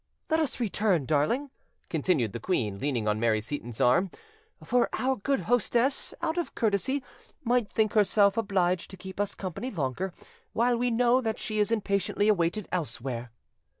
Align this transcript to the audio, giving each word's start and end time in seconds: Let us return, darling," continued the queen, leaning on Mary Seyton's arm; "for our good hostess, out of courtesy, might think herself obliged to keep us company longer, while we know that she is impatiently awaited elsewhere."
Let 0.31 0.39
us 0.39 0.59
return, 0.59 1.05
darling," 1.05 1.51
continued 1.87 2.33
the 2.33 2.39
queen, 2.39 2.79
leaning 2.79 3.07
on 3.07 3.19
Mary 3.19 3.39
Seyton's 3.39 3.79
arm; 3.79 4.09
"for 4.63 4.89
our 4.93 5.15
good 5.15 5.41
hostess, 5.41 6.15
out 6.23 6.39
of 6.39 6.55
courtesy, 6.55 7.03
might 7.43 7.69
think 7.71 7.93
herself 7.93 8.35
obliged 8.35 8.89
to 8.89 8.97
keep 8.97 9.19
us 9.19 9.35
company 9.35 9.69
longer, 9.69 10.11
while 10.53 10.75
we 10.75 10.89
know 10.89 11.21
that 11.21 11.37
she 11.37 11.59
is 11.59 11.69
impatiently 11.71 12.27
awaited 12.29 12.67
elsewhere." 12.71 13.31